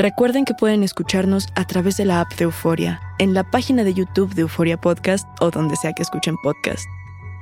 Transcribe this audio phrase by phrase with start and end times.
[0.00, 3.94] Recuerden que pueden escucharnos a través de la app de Euforia, en la página de
[3.94, 6.84] YouTube de Euforia Podcast o donde sea que escuchen podcast.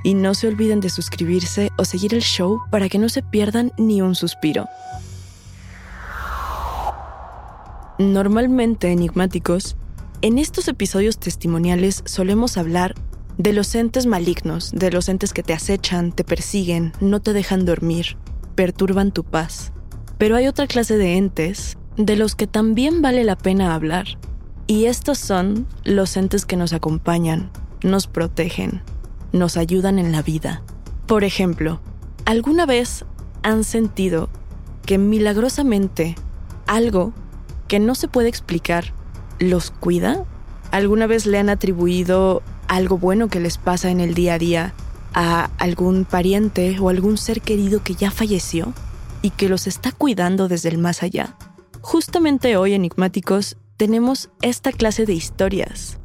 [0.02, 3.72] Y no se olviden de suscribirse o seguir el show para que no se pierdan
[3.76, 4.70] ni un suspiro.
[7.98, 9.76] Normalmente enigmáticos,
[10.22, 12.94] en estos episodios testimoniales solemos hablar
[13.36, 17.66] de los entes malignos, de los entes que te acechan, te persiguen, no te dejan
[17.66, 18.16] dormir,
[18.54, 19.74] perturban tu paz.
[20.16, 24.06] Pero hay otra clase de entes de los que también vale la pena hablar.
[24.66, 27.50] Y estos son los entes que nos acompañan,
[27.82, 28.82] nos protegen,
[29.32, 30.62] nos ayudan en la vida.
[31.06, 31.80] Por ejemplo,
[32.24, 33.04] ¿alguna vez
[33.42, 34.28] han sentido
[34.84, 36.16] que milagrosamente
[36.66, 37.12] algo
[37.68, 38.92] que no se puede explicar
[39.38, 40.24] los cuida?
[40.72, 44.74] ¿Alguna vez le han atribuido algo bueno que les pasa en el día a día
[45.14, 48.74] a algún pariente o algún ser querido que ya falleció
[49.22, 51.36] y que los está cuidando desde el más allá?
[51.88, 56.00] Justamente hoy, enigmáticos, tenemos esta clase de historias.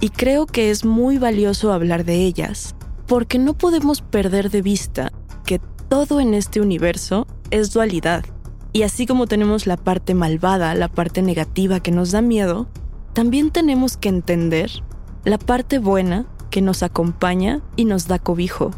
[0.00, 2.74] Y creo que es muy valioso hablar de ellas,
[3.06, 5.12] porque no podemos perder de vista
[5.46, 8.24] que todo en este universo es dualidad.
[8.72, 12.66] Y así como tenemos la parte malvada, la parte negativa que nos da miedo,
[13.12, 14.68] también tenemos que entender
[15.22, 18.72] la parte buena que nos acompaña y nos da cobijo.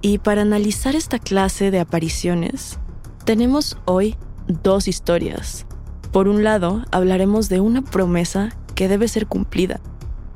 [0.00, 2.78] Y para analizar esta clase de apariciones,
[3.24, 5.66] tenemos hoy dos historias.
[6.12, 9.80] Por un lado, hablaremos de una promesa que debe ser cumplida,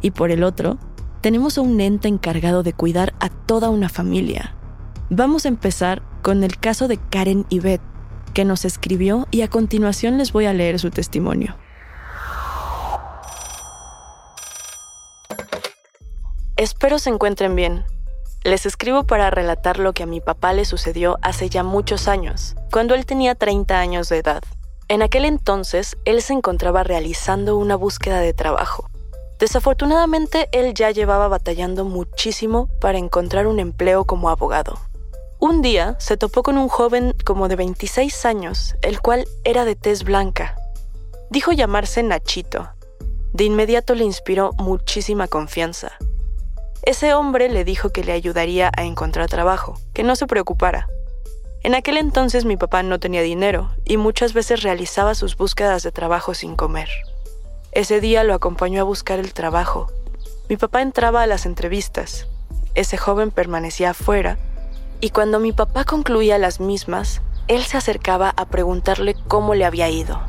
[0.03, 0.77] y por el otro,
[1.23, 4.55] tenemos a un ente encargado de cuidar a toda una familia.
[5.09, 7.83] Vamos a empezar con el caso de Karen Yvette,
[8.35, 11.57] que nos escribió y a continuación les voy a leer su testimonio.
[16.57, 17.85] Espero se encuentren bien.
[18.45, 22.57] Les escribo para relatar lo que a mi papá le sucedió hace ya muchos años,
[22.73, 24.43] cuando él tenía 30 años de edad.
[24.93, 28.91] En aquel entonces, él se encontraba realizando una búsqueda de trabajo.
[29.39, 34.79] Desafortunadamente, él ya llevaba batallando muchísimo para encontrar un empleo como abogado.
[35.41, 39.77] Un día se topó con un joven como de 26 años, el cual era de
[39.77, 40.57] tez blanca.
[41.31, 42.69] Dijo llamarse Nachito.
[43.33, 45.93] De inmediato le inspiró muchísima confianza.
[46.83, 50.87] Ese hombre le dijo que le ayudaría a encontrar trabajo, que no se preocupara.
[51.65, 55.93] En aquel entonces mi papá no tenía dinero y muchas veces realizaba sus búsquedas de
[55.93, 56.89] trabajo sin comer.
[57.71, 59.91] Ese día lo acompañó a buscar el trabajo.
[60.49, 62.27] Mi papá entraba a las entrevistas.
[62.75, 64.39] Ese joven permanecía afuera
[65.01, 69.89] y cuando mi papá concluía las mismas, él se acercaba a preguntarle cómo le había
[69.89, 70.21] ido.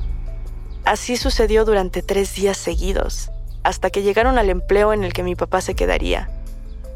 [0.85, 3.31] Así sucedió durante tres días seguidos,
[3.63, 6.29] hasta que llegaron al empleo en el que mi papá se quedaría.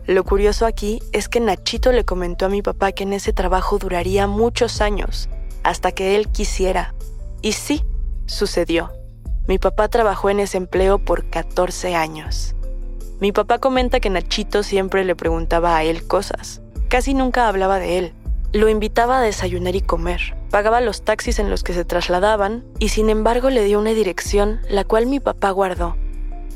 [0.08, 3.78] Lo curioso aquí es que Nachito le comentó a mi papá que en ese trabajo
[3.78, 5.28] duraría muchos años,
[5.64, 6.96] hasta que él quisiera.
[7.42, 7.84] Y sí,
[8.26, 8.94] sucedió.
[9.50, 12.56] Mi papá trabajó en ese empleo por 14 años.
[13.20, 17.98] Mi papá comenta que Nachito siempre le preguntaba a él cosas, Casi nunca hablaba de
[17.98, 18.14] él.
[18.54, 22.90] Lo invitaba a desayunar y comer, pagaba los taxis en los que se trasladaban y
[22.90, 25.98] sin embargo le dio una dirección la cual mi papá guardó,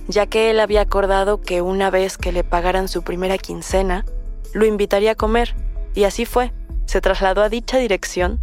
[0.07, 4.06] ya que él había acordado que una vez que le pagaran su primera quincena,
[4.53, 5.56] lo invitaría a comer,
[5.94, 6.51] y así fue.
[6.86, 8.39] Se trasladó a dicha dirección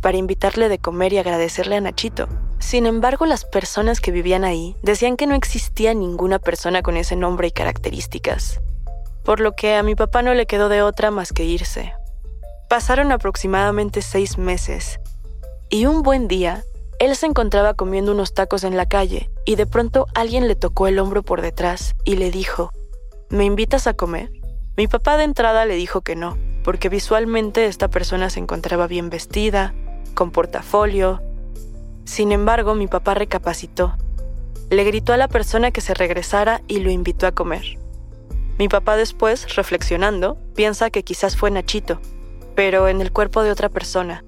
[0.00, 2.28] para invitarle de comer y agradecerle a Nachito.
[2.58, 7.16] Sin embargo, las personas que vivían ahí decían que no existía ninguna persona con ese
[7.16, 8.60] nombre y características
[9.24, 11.94] por lo que a mi papá no le quedó de otra más que irse.
[12.68, 14.98] Pasaron aproximadamente seis meses,
[15.68, 16.64] y un buen día,
[16.98, 20.86] él se encontraba comiendo unos tacos en la calle y de pronto alguien le tocó
[20.86, 22.70] el hombro por detrás y le dijo,
[23.28, 24.30] ¿me invitas a comer?
[24.76, 29.10] Mi papá de entrada le dijo que no, porque visualmente esta persona se encontraba bien
[29.10, 29.74] vestida,
[30.14, 31.20] con portafolio.
[32.04, 33.96] Sin embargo, mi papá recapacitó.
[34.70, 37.78] Le gritó a la persona que se regresara y lo invitó a comer.
[38.58, 42.00] Mi papá después, reflexionando, piensa que quizás fue Nachito,
[42.54, 44.24] pero en el cuerpo de otra persona,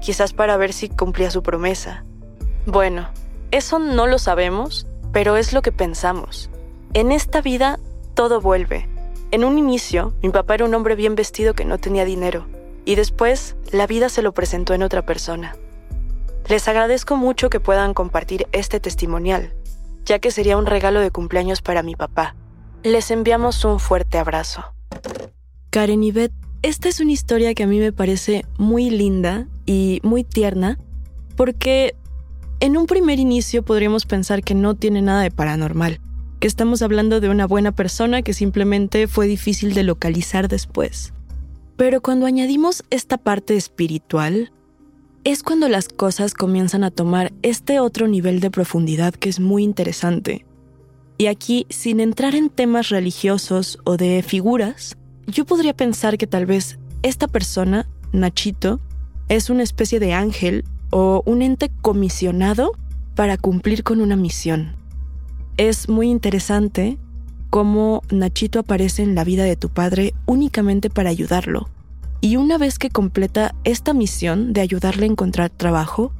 [0.00, 2.04] quizás para ver si cumplía su promesa.
[2.66, 3.08] Bueno,
[3.54, 6.50] eso no lo sabemos, pero es lo que pensamos.
[6.92, 7.78] En esta vida
[8.14, 8.88] todo vuelve.
[9.30, 12.46] En un inicio, mi papá era un hombre bien vestido que no tenía dinero,
[12.84, 15.56] y después la vida se lo presentó en otra persona.
[16.48, 19.54] Les agradezco mucho que puedan compartir este testimonial,
[20.04, 22.34] ya que sería un regalo de cumpleaños para mi papá.
[22.82, 24.64] Les enviamos un fuerte abrazo.
[25.70, 30.00] Karen y Beth, esta es una historia que a mí me parece muy linda y
[30.02, 30.76] muy tierna,
[31.36, 31.94] porque
[32.60, 36.00] en un primer inicio podríamos pensar que no tiene nada de paranormal,
[36.40, 41.12] que estamos hablando de una buena persona que simplemente fue difícil de localizar después.
[41.76, 44.52] Pero cuando añadimos esta parte espiritual,
[45.24, 49.64] es cuando las cosas comienzan a tomar este otro nivel de profundidad que es muy
[49.64, 50.44] interesante.
[51.16, 54.96] Y aquí, sin entrar en temas religiosos o de figuras,
[55.26, 58.80] yo podría pensar que tal vez esta persona, Nachito,
[59.28, 62.70] es una especie de ángel o un ente comisionado
[63.16, 64.76] para cumplir con una misión.
[65.56, 66.96] Es muy interesante
[67.50, 71.68] cómo Nachito aparece en la vida de tu padre únicamente para ayudarlo.
[72.20, 76.12] Y una vez que completa esta misión de ayudarle a encontrar trabajo,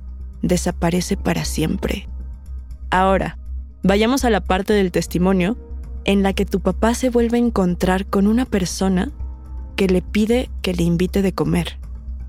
[0.43, 2.09] desaparece para siempre.
[2.91, 3.39] Ahora,
[3.87, 5.59] Vayamos a la parte del testimonio
[6.07, 9.13] en la que tu papá se vuelve a encontrar con una persona
[9.77, 11.79] que le pide que le invite de comer,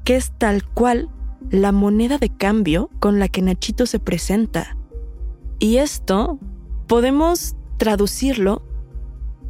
[0.03, 1.07] que es tal cual
[1.51, 4.77] la moneda de cambio con la que Nachito se presenta.
[5.59, 6.39] Y esto
[6.87, 8.63] podemos traducirlo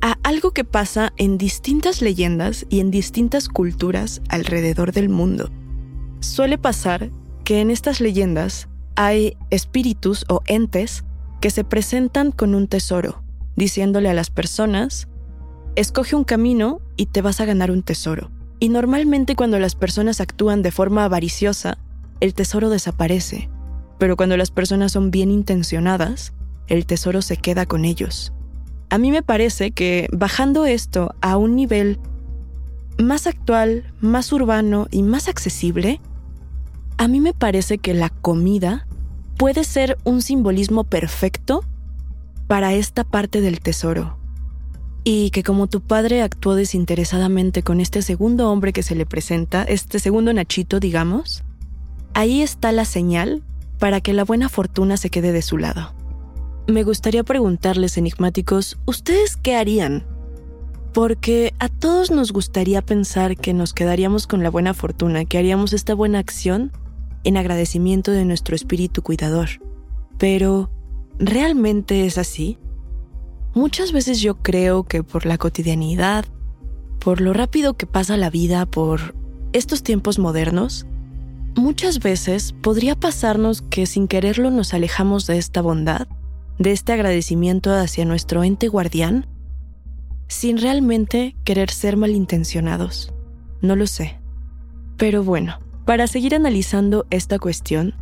[0.01, 5.49] a algo que pasa en distintas leyendas y en distintas culturas alrededor del mundo.
[6.19, 7.11] Suele pasar
[7.43, 11.03] que en estas leyendas hay espíritus o entes
[11.41, 13.21] que se presentan con un tesoro,
[13.55, 15.07] diciéndole a las personas,
[15.75, 18.31] escoge un camino y te vas a ganar un tesoro.
[18.59, 21.77] Y normalmente cuando las personas actúan de forma avariciosa,
[22.19, 23.49] el tesoro desaparece,
[23.97, 26.33] pero cuando las personas son bien intencionadas,
[26.67, 28.33] el tesoro se queda con ellos.
[28.89, 31.99] A mí me parece que bajando esto a un nivel
[32.97, 35.99] más actual, más urbano y más accesible,
[36.97, 38.87] a mí me parece que la comida
[39.37, 41.63] puede ser un simbolismo perfecto
[42.47, 44.17] para esta parte del tesoro.
[45.03, 49.63] Y que como tu padre actuó desinteresadamente con este segundo hombre que se le presenta,
[49.63, 51.43] este segundo Nachito, digamos,
[52.15, 53.43] ahí está la señal
[53.77, 55.93] para que la buena fortuna se quede de su lado.
[56.65, 60.03] Me gustaría preguntarles, enigmáticos, ¿ustedes qué harían?
[60.93, 65.73] Porque a todos nos gustaría pensar que nos quedaríamos con la buena fortuna, que haríamos
[65.73, 66.71] esta buena acción
[67.25, 69.49] en agradecimiento de nuestro espíritu cuidador.
[70.17, 70.71] Pero,
[71.19, 72.57] ¿realmente es así?
[73.53, 76.25] Muchas veces yo creo que por la cotidianidad,
[76.99, 79.15] por lo rápido que pasa la vida, por
[79.51, 80.87] estos tiempos modernos,
[81.55, 86.07] muchas veces podría pasarnos que sin quererlo nos alejamos de esta bondad,
[86.59, 89.27] de este agradecimiento hacia nuestro ente guardián,
[90.27, 93.13] sin realmente querer ser malintencionados.
[93.61, 94.19] No lo sé.
[94.97, 97.95] Pero bueno, para seguir analizando esta cuestión,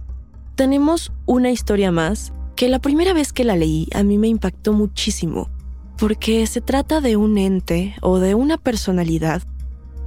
[0.56, 4.74] tenemos una historia más que la primera vez que la leí a mí me impactó
[4.74, 5.50] muchísimo,
[5.98, 9.44] porque se trata de un ente o de una personalidad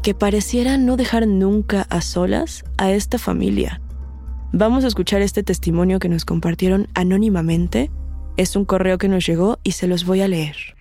[0.06, 3.80] que pareciera no dejar nunca a solas a esta familia.
[4.52, 7.90] Vamos a escuchar este testimonio que nos compartieron anónimamente.
[8.36, 10.76] Es un correo que nos llegó y se los voy a leer.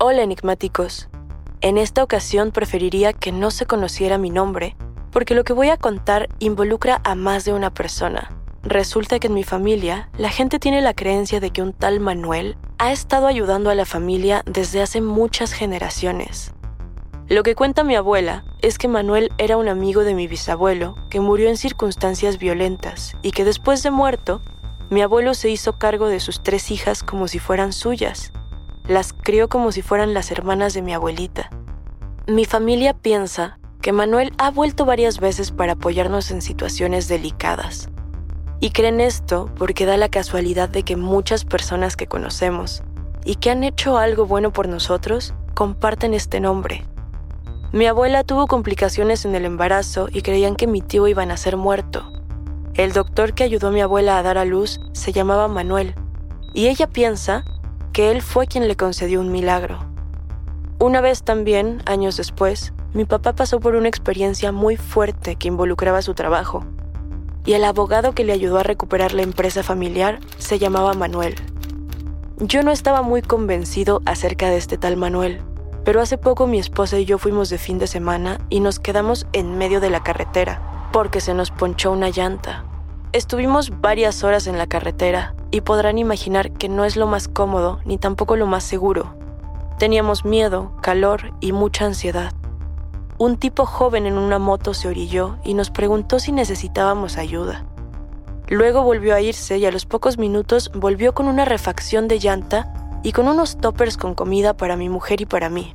[0.00, 1.08] Hola enigmáticos.
[1.60, 4.74] En esta ocasión preferiría que no se conociera mi nombre
[5.12, 8.39] porque lo que voy a contar involucra a más de una persona.
[8.62, 12.58] Resulta que en mi familia la gente tiene la creencia de que un tal Manuel
[12.78, 16.52] ha estado ayudando a la familia desde hace muchas generaciones.
[17.26, 21.20] Lo que cuenta mi abuela es que Manuel era un amigo de mi bisabuelo que
[21.20, 24.42] murió en circunstancias violentas y que después de muerto,
[24.90, 28.32] mi abuelo se hizo cargo de sus tres hijas como si fueran suyas.
[28.86, 31.48] Las crió como si fueran las hermanas de mi abuelita.
[32.26, 37.88] Mi familia piensa que Manuel ha vuelto varias veces para apoyarnos en situaciones delicadas.
[38.60, 42.82] Y creen esto porque da la casualidad de que muchas personas que conocemos
[43.24, 46.84] y que han hecho algo bueno por nosotros comparten este nombre.
[47.72, 51.56] Mi abuela tuvo complicaciones en el embarazo y creían que mi tío iba a nacer
[51.56, 52.12] muerto.
[52.74, 55.94] El doctor que ayudó a mi abuela a dar a luz se llamaba Manuel,
[56.52, 57.44] y ella piensa
[57.92, 59.78] que él fue quien le concedió un milagro.
[60.78, 66.02] Una vez también, años después, mi papá pasó por una experiencia muy fuerte que involucraba
[66.02, 66.64] su trabajo,
[67.44, 71.34] y el abogado que le ayudó a recuperar la empresa familiar se llamaba Manuel.
[72.38, 75.42] Yo no estaba muy convencido acerca de este tal Manuel,
[75.84, 79.26] pero hace poco mi esposa y yo fuimos de fin de semana y nos quedamos
[79.32, 82.64] en medio de la carretera, porque se nos ponchó una llanta.
[83.12, 87.80] Estuvimos varias horas en la carretera y podrán imaginar que no es lo más cómodo
[87.84, 89.14] ni tampoco lo más seguro.
[89.78, 92.32] Teníamos miedo, calor y mucha ansiedad
[93.20, 97.66] un tipo joven en una moto se orilló y nos preguntó si necesitábamos ayuda.
[98.48, 102.72] Luego volvió a irse y a los pocos minutos volvió con una refacción de llanta
[103.02, 105.74] y con unos toppers con comida para mi mujer y para mí.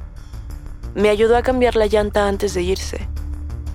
[0.95, 3.07] Me ayudó a cambiar la llanta antes de irse.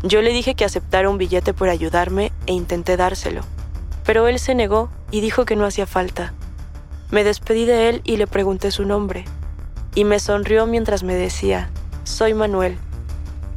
[0.02, 3.42] Yo le dije que aceptara un billete por ayudarme e intenté dárselo,
[4.04, 6.34] pero él se negó y dijo que no hacía falta.
[7.12, 9.26] Me despedí de él y le pregunté su nombre,
[9.94, 11.70] y me sonrió mientras me decía,
[12.02, 12.76] soy Manuel.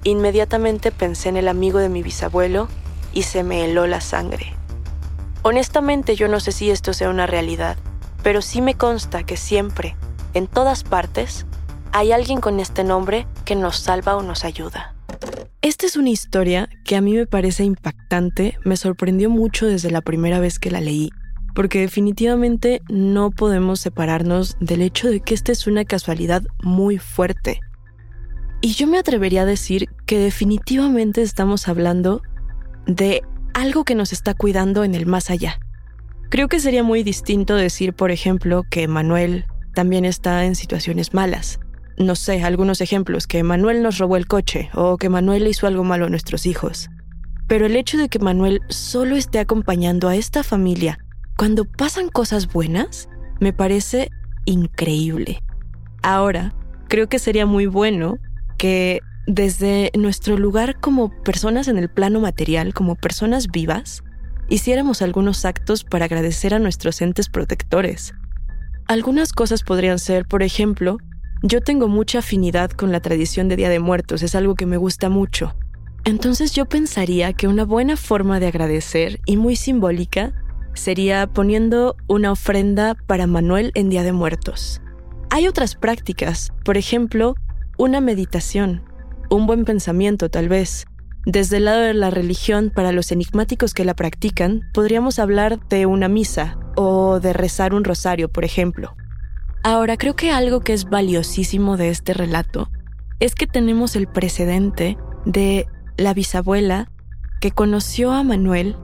[0.03, 2.67] Inmediatamente pensé en el amigo de mi bisabuelo
[3.13, 4.53] y se me heló la sangre.
[5.43, 7.77] Honestamente yo no sé si esto sea una realidad,
[8.21, 9.95] pero sí me consta que siempre,
[10.33, 11.45] en todas partes,
[11.91, 14.95] hay alguien con este nombre que nos salva o nos ayuda.
[15.61, 20.01] Esta es una historia que a mí me parece impactante, me sorprendió mucho desde la
[20.01, 21.09] primera vez que la leí,
[21.55, 27.61] porque definitivamente no podemos separarnos del hecho de que esta es una casualidad muy fuerte.
[28.65, 32.21] Y yo me atrevería a decir que definitivamente estamos hablando
[32.87, 33.21] de
[33.53, 35.59] algo que nos está cuidando en el más allá.
[36.29, 39.43] Creo que sería muy distinto decir, por ejemplo, que Manuel
[39.73, 41.59] también está en situaciones malas.
[41.97, 45.83] No sé, algunos ejemplos, que Manuel nos robó el coche o que Manuel hizo algo
[45.83, 46.87] malo a nuestros hijos.
[47.49, 50.99] Pero el hecho de que Manuel solo esté acompañando a esta familia
[51.35, 53.09] cuando pasan cosas buenas,
[53.41, 54.09] me parece
[54.45, 55.39] increíble.
[56.01, 56.55] Ahora,
[56.87, 58.19] creo que sería muy bueno
[58.57, 64.03] que desde nuestro lugar como personas en el plano material, como personas vivas,
[64.49, 68.13] hiciéramos algunos actos para agradecer a nuestros entes protectores.
[68.87, 70.97] Algunas cosas podrían ser, por ejemplo,
[71.41, 74.77] yo tengo mucha afinidad con la tradición de Día de Muertos, es algo que me
[74.77, 75.55] gusta mucho.
[76.05, 80.33] Entonces yo pensaría que una buena forma de agradecer y muy simbólica
[80.73, 84.81] sería poniendo una ofrenda para Manuel en Día de Muertos.
[85.29, 87.35] Hay otras prácticas, por ejemplo,
[87.77, 88.83] una meditación,
[89.29, 90.85] un buen pensamiento tal vez.
[91.25, 95.85] Desde el lado de la religión, para los enigmáticos que la practican, podríamos hablar de
[95.85, 98.93] una misa o de rezar un rosario, por ejemplo.
[99.63, 102.69] Ahora, creo que algo que es valiosísimo de este relato
[103.19, 106.91] es que tenemos el precedente de la bisabuela
[107.39, 108.75] que conoció a Manuel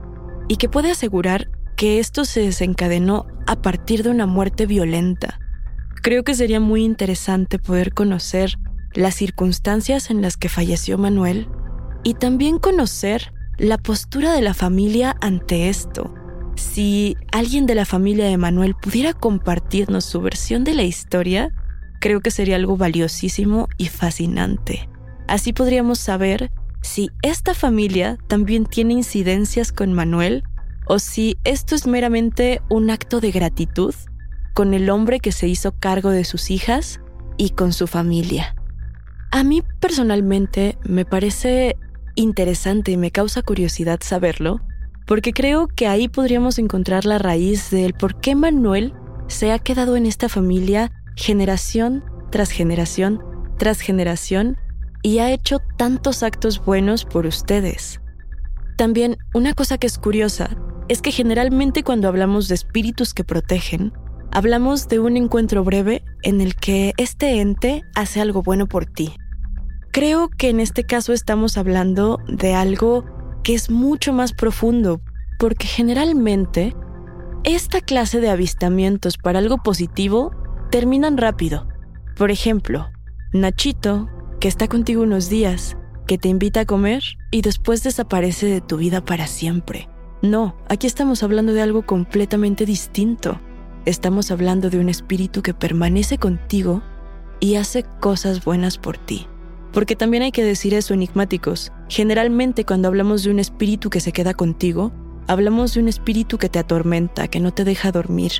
[0.48, 5.38] y que puede asegurar que esto se desencadenó a partir de una muerte violenta.
[6.02, 8.54] Creo que sería muy interesante poder conocer
[8.94, 11.48] las circunstancias en las que falleció Manuel
[12.02, 16.14] y también conocer la postura de la familia ante esto.
[16.56, 21.52] Si alguien de la familia de Manuel pudiera compartirnos su versión de la historia,
[22.00, 24.88] creo que sería algo valiosísimo y fascinante.
[25.28, 26.50] Así podríamos saber
[26.82, 30.42] si esta familia también tiene incidencias con Manuel
[30.86, 33.94] o si esto es meramente un acto de gratitud
[34.54, 37.00] con el hombre que se hizo cargo de sus hijas
[37.36, 38.54] y con su familia.
[39.32, 41.76] A mí personalmente me parece
[42.14, 44.60] interesante y me causa curiosidad saberlo,
[45.06, 48.92] porque creo que ahí podríamos encontrar la raíz del por qué Manuel
[49.28, 53.22] se ha quedado en esta familia generación tras generación
[53.60, 54.56] tras generación
[55.02, 58.00] y ha hecho tantos actos buenos por ustedes.
[58.76, 60.56] También una cosa que es curiosa
[60.88, 63.92] es que generalmente cuando hablamos de espíritus que protegen,
[64.32, 69.14] hablamos de un encuentro breve en el que este ente hace algo bueno por ti.
[69.92, 73.04] Creo que en este caso estamos hablando de algo
[73.42, 75.00] que es mucho más profundo,
[75.36, 76.76] porque generalmente
[77.42, 80.30] esta clase de avistamientos para algo positivo
[80.70, 81.66] terminan rápido.
[82.16, 82.88] Por ejemplo,
[83.32, 88.60] Nachito, que está contigo unos días, que te invita a comer y después desaparece de
[88.60, 89.88] tu vida para siempre.
[90.22, 93.40] No, aquí estamos hablando de algo completamente distinto.
[93.86, 96.82] Estamos hablando de un espíritu que permanece contigo
[97.40, 99.26] y hace cosas buenas por ti.
[99.72, 101.72] Porque también hay que decir eso, enigmáticos.
[101.88, 104.92] Generalmente cuando hablamos de un espíritu que se queda contigo,
[105.26, 108.32] hablamos de un espíritu que te atormenta, que no te deja dormir,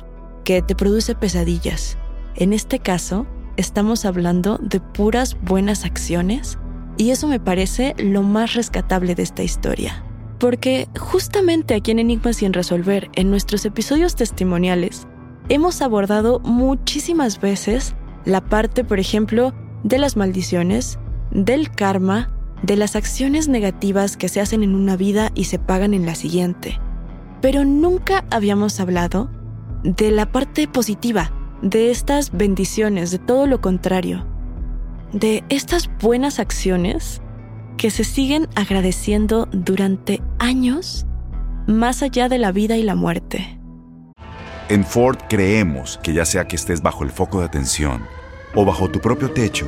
[0.43, 1.97] que te produce pesadillas.
[2.35, 3.25] En este caso,
[3.57, 6.57] estamos hablando de puras buenas acciones
[6.97, 10.03] y eso me parece lo más rescatable de esta historia.
[10.39, 15.07] Porque justamente aquí en Enigmas sin resolver, en nuestros episodios testimoniales,
[15.49, 17.95] hemos abordado muchísimas veces
[18.25, 20.99] la parte, por ejemplo, de las maldiciones,
[21.31, 22.31] del karma,
[22.63, 26.15] de las acciones negativas que se hacen en una vida y se pagan en la
[26.15, 26.79] siguiente.
[27.41, 29.29] Pero nunca habíamos hablado
[29.83, 34.25] de la parte positiva, de estas bendiciones, de todo lo contrario,
[35.13, 37.21] de estas buenas acciones
[37.77, 41.05] que se siguen agradeciendo durante años
[41.67, 43.59] más allá de la vida y la muerte.
[44.69, 48.03] En Ford creemos que ya sea que estés bajo el foco de atención
[48.55, 49.67] o bajo tu propio techo,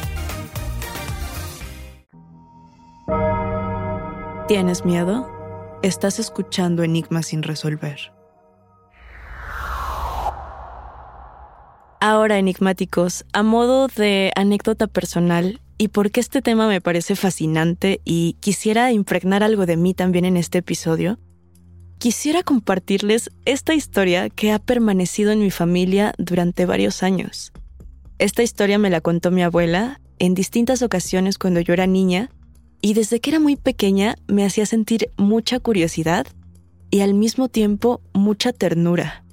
[4.51, 5.29] ¿Tienes miedo?
[5.81, 8.11] Estás escuchando Enigmas sin resolver.
[12.01, 18.33] Ahora, enigmáticos, a modo de anécdota personal, y porque este tema me parece fascinante y
[18.41, 21.17] quisiera impregnar algo de mí también en este episodio,
[21.97, 27.53] quisiera compartirles esta historia que ha permanecido en mi familia durante varios años.
[28.19, 32.31] Esta historia me la contó mi abuela en distintas ocasiones cuando yo era niña
[32.81, 36.27] y desde que era muy pequeña me hacía sentir mucha curiosidad
[36.89, 39.23] y al mismo tiempo mucha ternura.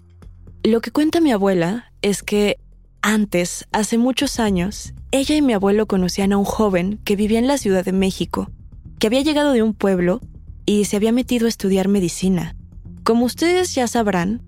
[0.62, 2.58] Lo que cuenta mi abuela es que
[3.00, 7.46] antes, hace muchos años, ella y mi abuelo conocían a un joven que vivía en
[7.46, 8.50] la Ciudad de México,
[8.98, 10.20] que había llegado de un pueblo
[10.66, 12.56] y se había metido a estudiar medicina.
[13.04, 14.42] Como ustedes ya sabrán,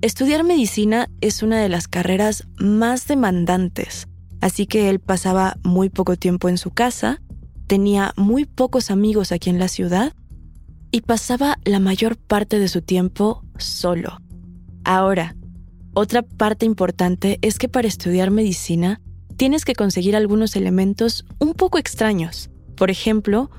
[0.00, 4.08] estudiar medicina es una de las carreras más demandantes,
[4.40, 7.20] así que él pasaba muy poco tiempo en su casa,
[7.66, 10.14] tenía muy pocos amigos aquí en la ciudad
[10.90, 14.20] y pasaba la mayor parte de su tiempo solo.
[14.84, 15.36] Ahora,
[15.94, 19.00] otra parte importante es que para estudiar medicina
[19.36, 22.50] tienes que conseguir algunos elementos un poco extraños.
[22.76, 23.50] Por ejemplo,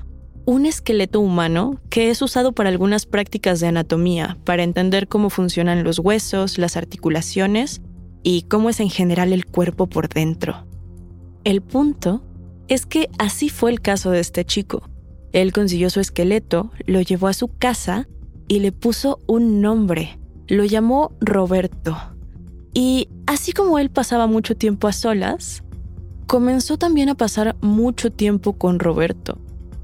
[0.44, 5.84] un esqueleto humano que es usado para algunas prácticas de anatomía, para entender cómo funcionan
[5.84, 7.82] los huesos, las articulaciones
[8.22, 10.66] y cómo es en general el cuerpo por dentro.
[11.44, 12.22] El punto
[12.68, 14.88] es que así fue el caso de este chico.
[15.32, 18.08] Él consiguió su esqueleto, lo llevó a su casa
[18.46, 20.18] y le puso un nombre.
[20.46, 21.96] Lo llamó Roberto.
[22.72, 25.62] Y así como él pasaba mucho tiempo a solas,
[26.26, 29.38] comenzó también a pasar mucho tiempo con Roberto.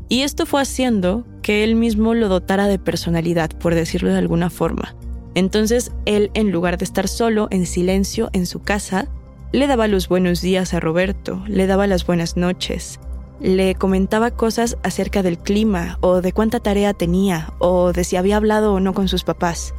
[0.08, 4.50] Y esto fue haciendo que él mismo lo dotara de personalidad, por decirlo de alguna
[4.50, 4.94] forma.
[5.34, 9.08] Entonces él, en lugar de estar solo, en silencio, en su casa,
[9.54, 12.98] le daba los buenos días a Roberto, le daba las buenas noches,
[13.38, 18.36] le comentaba cosas acerca del clima o de cuánta tarea tenía o de si había
[18.36, 19.72] hablado o no con sus papás.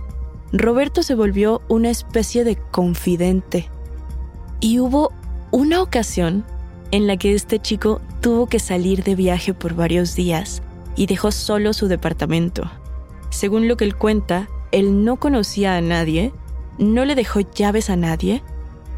[0.54, 3.70] Roberto se volvió una especie de confidente.
[4.62, 5.12] Y hubo
[5.52, 6.46] una ocasión
[6.92, 10.62] en la que este chico tuvo que salir de viaje por varios días
[10.96, 12.72] y dejó solo su departamento.
[13.30, 16.32] Según lo que él cuenta, él no conocía a nadie,
[16.80, 18.42] no le dejó llaves a nadie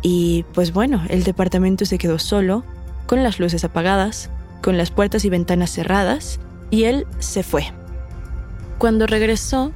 [0.09, 2.63] y pues bueno, el departamento se quedó solo,
[3.07, 4.29] con las luces apagadas,
[4.63, 6.39] con las puertas y ventanas cerradas
[6.71, 7.73] y él se fue.
[8.77, 9.73] Cuando regresó,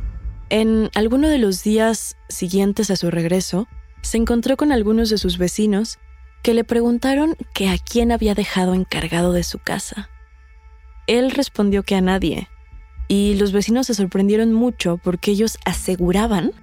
[0.49, 3.67] en alguno de los días siguientes a su regreso,
[4.03, 5.99] se encontró con algunos de sus vecinos
[6.43, 10.09] que le preguntaron que a quién había dejado encargado de su casa.
[11.07, 12.47] Él respondió que a nadie,
[13.09, 16.53] y los vecinos se sorprendieron mucho porque ellos aseguraban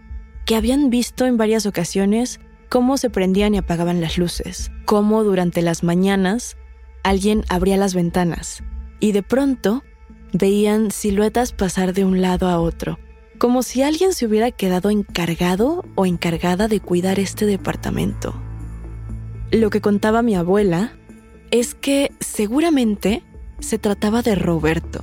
[0.46, 5.62] que habían visto en varias ocasiones cómo se prendían y apagaban las luces, cómo durante
[5.62, 6.56] las mañanas
[7.02, 8.62] alguien abría las ventanas
[9.00, 9.82] y de pronto
[10.32, 12.98] veían siluetas pasar de un lado a otro,
[13.38, 18.34] como si alguien se hubiera quedado encargado o encargada de cuidar este departamento.
[19.50, 20.92] Lo que contaba mi abuela
[21.50, 23.22] es que seguramente
[23.60, 25.02] se trataba de Roberto.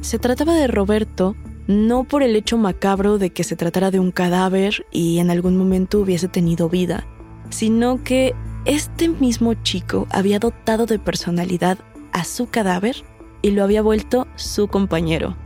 [0.00, 4.10] Se trataba de Roberto no por el hecho macabro de que se tratara de un
[4.10, 7.06] cadáver y en algún momento hubiese tenido vida,
[7.50, 11.78] sino que este mismo chico había dotado de personalidad
[12.12, 12.96] a su cadáver
[13.42, 15.36] y lo había vuelto su compañero.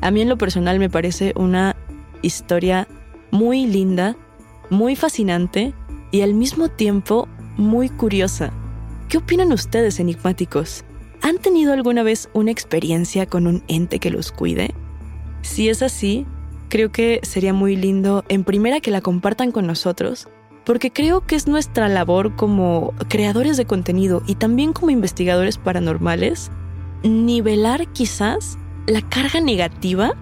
[0.00, 1.76] A mí en lo personal me parece una
[2.22, 2.88] historia
[3.30, 4.16] muy linda,
[4.70, 5.74] muy fascinante
[6.10, 8.52] y al mismo tiempo muy curiosa.
[9.08, 10.84] ¿Qué opinan ustedes, enigmáticos?
[11.22, 14.74] ¿Han tenido alguna vez una experiencia con un ente que los cuide?
[15.42, 16.26] Si es así,
[16.68, 20.28] creo que sería muy lindo en primera que la compartan con nosotros,
[20.64, 26.50] porque creo que es nuestra labor como creadores de contenido y también como investigadores paranormales,
[27.02, 30.14] nivelar quizás la carga negativa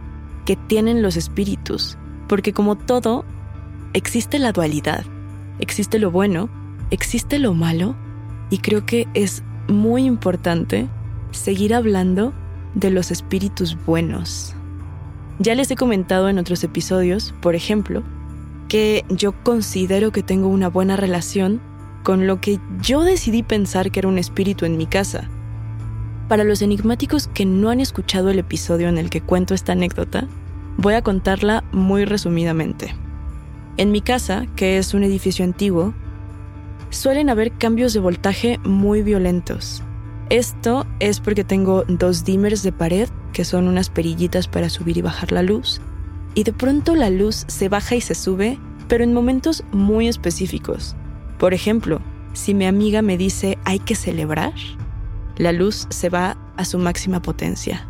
[0.44, 1.98] que tienen los espíritus,
[2.28, 3.24] porque como todo,
[3.92, 5.04] existe la dualidad,
[5.58, 6.48] existe lo bueno
[6.90, 7.96] existe lo malo
[8.50, 10.88] y creo que es muy importante
[11.30, 12.32] seguir hablando
[12.74, 14.54] de los espíritus buenos.
[15.38, 18.02] Ya les he comentado en otros episodios, por ejemplo,
[18.68, 21.60] que yo considero que tengo una buena relación
[22.02, 25.28] con lo que yo decidí pensar que era un espíritu en mi casa.
[26.28, 30.26] Para los enigmáticos que no han escuchado el episodio en el que cuento esta anécdota,
[30.78, 32.94] voy a contarla muy resumidamente.
[33.76, 35.94] En mi casa, que es un edificio antiguo,
[36.90, 39.82] suelen haber cambios de voltaje muy violentos.
[40.30, 45.02] Esto es porque tengo dos dimmers de pared, que son unas perillitas para subir y
[45.02, 45.80] bajar la luz,
[46.34, 48.58] y de pronto la luz se baja y se sube,
[48.88, 50.96] pero en momentos muy específicos.
[51.38, 52.00] Por ejemplo,
[52.32, 54.52] si mi amiga me dice hay que celebrar,
[55.36, 57.88] la luz se va a su máxima potencia.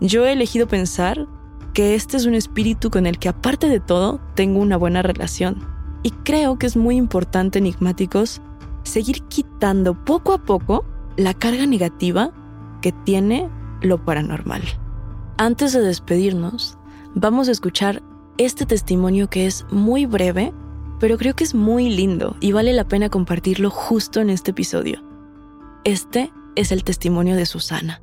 [0.00, 1.26] Yo he elegido pensar
[1.72, 5.66] que este es un espíritu con el que aparte de todo tengo una buena relación.
[6.02, 8.42] Y creo que es muy importante, enigmáticos,
[8.82, 10.84] seguir quitando poco a poco
[11.18, 12.30] la carga negativa
[12.80, 13.50] que tiene
[13.82, 14.62] lo paranormal.
[15.36, 16.78] Antes de despedirnos,
[17.12, 18.02] vamos a escuchar
[18.38, 20.54] este testimonio que es muy breve,
[21.00, 25.02] pero creo que es muy lindo y vale la pena compartirlo justo en este episodio.
[25.82, 28.00] Este es el testimonio de Susana.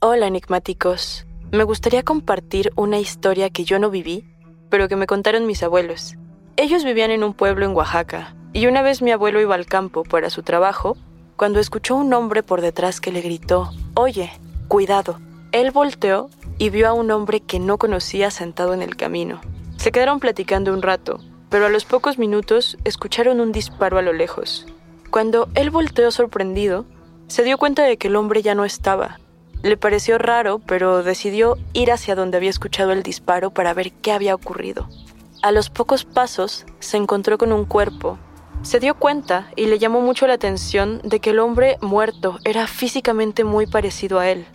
[0.00, 1.26] Hola enigmáticos.
[1.52, 4.24] Me gustaría compartir una historia que yo no viví,
[4.70, 6.16] pero que me contaron mis abuelos.
[6.56, 10.04] Ellos vivían en un pueblo en Oaxaca, y una vez mi abuelo iba al campo
[10.04, 10.96] para su trabajo,
[11.36, 14.30] cuando escuchó un hombre por detrás que le gritó, Oye,
[14.68, 15.18] cuidado.
[15.52, 19.40] Él volteó y vio a un hombre que no conocía sentado en el camino.
[19.76, 24.12] Se quedaron platicando un rato, pero a los pocos minutos escucharon un disparo a lo
[24.12, 24.66] lejos.
[25.10, 26.84] Cuando él volteó sorprendido,
[27.26, 29.18] se dio cuenta de que el hombre ya no estaba
[29.64, 34.12] le pareció raro, pero decidió ir hacia donde había escuchado el disparo para ver qué
[34.12, 34.90] había ocurrido.
[35.44, 38.18] A los pocos pasos se encontró con un cuerpo.
[38.62, 42.66] Se dio cuenta y le llamó mucho la atención de que el hombre muerto era
[42.66, 44.46] físicamente muy parecido a él.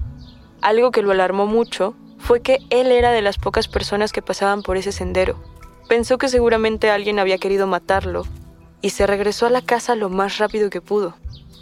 [0.62, 4.64] Algo que lo alarmó mucho fue que él era de las pocas personas que pasaban
[4.64, 5.40] por ese sendero.
[5.88, 8.24] Pensó que seguramente alguien había querido matarlo
[8.82, 11.14] y se regresó a la casa lo más rápido que pudo.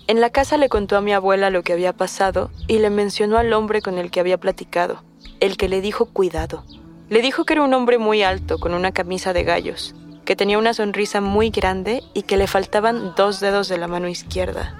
[0.07, 3.37] En la casa le contó a mi abuela lo que había pasado y le mencionó
[3.37, 5.03] al hombre con el que había platicado,
[5.41, 6.63] el que le dijo cuidado.
[7.09, 10.57] Le dijo que era un hombre muy alto, con una camisa de gallos, que tenía
[10.57, 14.75] una sonrisa muy grande y que le faltaban dos dedos de la mano izquierda.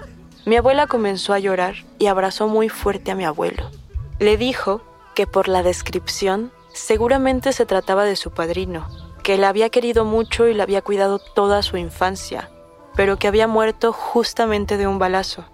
[0.46, 3.72] Mi abuela comenzó a llorar y abrazó muy fuerte a mi abuelo.
[4.20, 4.82] Le dijo
[5.16, 8.90] que por la descripción seguramente se trataba de su padrino,
[9.24, 12.50] que la había querido mucho y la había cuidado toda su infancia,
[12.96, 15.46] pero que había muerto justamente de un balazo.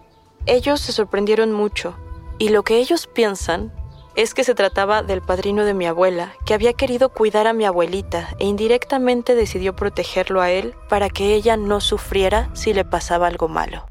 [0.47, 1.95] Ellos se sorprendieron mucho,
[2.39, 3.71] y lo que ellos piensan
[4.15, 7.65] es que se trataba del padrino de mi abuela, que había querido cuidar a mi
[7.65, 13.27] abuelita e indirectamente decidió protegerlo a él para que ella no sufriera si le pasaba
[13.27, 13.85] algo malo.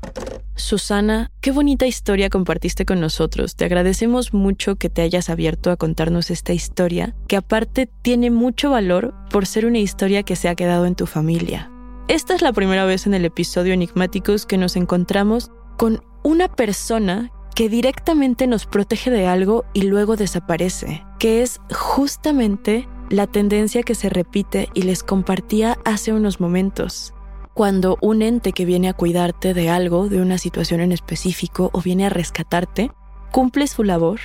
[0.55, 3.57] Susana, qué bonita historia compartiste con nosotros.
[3.57, 8.71] Te agradecemos mucho que te hayas abierto a contarnos esta historia, que aparte tiene mucho
[8.71, 11.71] valor por ser una historia que se ha quedado en tu familia.
[12.09, 17.33] Esta es la primera vez en el episodio Enigmáticos que nos encontramos con una persona
[17.55, 23.95] que directamente nos protege de algo y luego desaparece, que es justamente la tendencia que
[23.95, 27.13] se repite y les compartía hace unos momentos.
[27.55, 31.83] Cuando un ente que viene a cuidarte de algo, de una situación en específico o
[31.83, 32.91] viene a rescatarte,
[33.31, 34.21] cumple su labor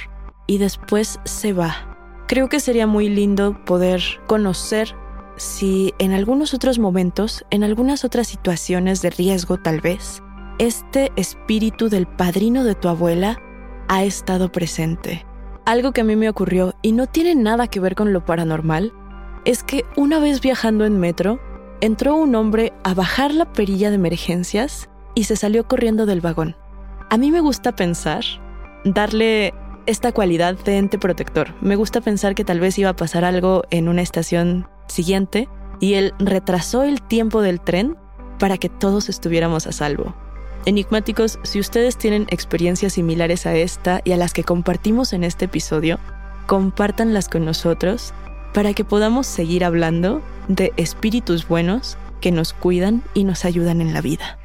[0.48, 1.98] y después se va.
[2.28, 4.96] Creo que sería muy lindo poder conocer
[5.36, 10.24] si en algunos otros momentos, en algunas otras situaciones de riesgo tal vez,
[10.60, 13.40] este espíritu del padrino de tu abuela
[13.88, 15.26] ha estado presente.
[15.66, 18.94] Algo que a mí me ocurrió y no tiene nada que ver con lo paranormal,
[19.46, 21.40] es que una vez viajando en metro,
[21.82, 26.56] entró un hombre a bajar la perilla de emergencias y se salió corriendo del vagón.
[27.10, 28.24] A mí me gusta pensar,
[28.84, 29.54] darle
[29.86, 31.54] esta cualidad de ente protector.
[31.62, 35.48] Me gusta pensar que tal vez iba a pasar algo en una estación siguiente
[35.80, 37.96] y él retrasó el tiempo del tren
[38.40, 40.16] para que todos estuviéramos a salvo.
[40.68, 45.46] Enigmáticos, si ustedes tienen experiencias similares a esta y a las que compartimos en este
[45.46, 45.98] episodio,
[46.46, 48.14] compártanlas con nosotros
[48.54, 53.94] para que podamos seguir hablando de espíritus buenos que nos cuidan y nos ayudan en
[53.94, 54.38] la vida.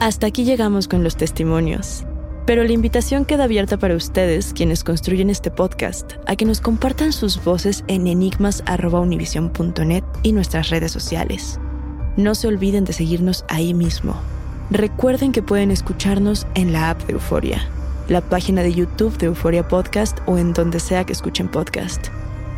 [0.00, 2.04] Hasta aquí llegamos con los testimonios.
[2.46, 7.12] Pero la invitación queda abierta para ustedes, quienes construyen este podcast, a que nos compartan
[7.12, 11.60] sus voces en enigmas.univision.net y nuestras redes sociales.
[12.18, 14.16] No se olviden de seguirnos ahí mismo.
[14.72, 17.62] Recuerden que pueden escucharnos en la app de Euforia,
[18.08, 22.08] la página de YouTube de Euforia Podcast o en donde sea que escuchen podcast.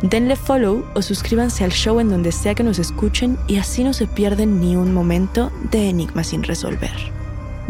[0.01, 3.93] Denle follow o suscríbanse al show en donde sea que nos escuchen y así no
[3.93, 6.95] se pierden ni un momento de Enigma sin resolver.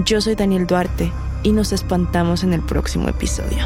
[0.06, 1.12] Yo soy Daniel Duarte
[1.43, 3.65] y nos espantamos en el próximo episodio.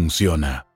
[0.00, 0.69] funciona.